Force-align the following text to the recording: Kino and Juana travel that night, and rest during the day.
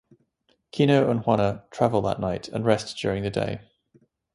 Kino 0.71 1.11
and 1.11 1.19
Juana 1.23 1.63
travel 1.69 2.01
that 2.01 2.19
night, 2.19 2.47
and 2.47 2.65
rest 2.65 2.97
during 2.97 3.21
the 3.21 3.29
day. 3.29 3.59